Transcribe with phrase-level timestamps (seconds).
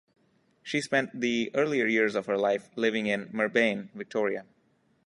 [0.63, 4.47] She spent the earlier years of her life living in Merbein, Victoria.